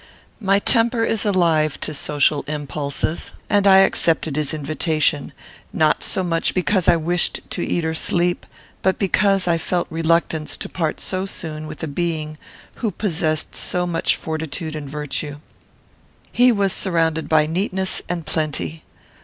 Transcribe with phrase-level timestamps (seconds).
[0.39, 5.31] My temper is alive to social impulses, and I accepted his invitation,
[5.71, 8.47] not so much because I wished to eat or to sleep,
[8.81, 12.39] but because I felt reluctance to part so soon with a being
[12.77, 15.37] who possessed so much fortitude and virtue.
[16.31, 18.83] He was surrounded by neatness and plenty.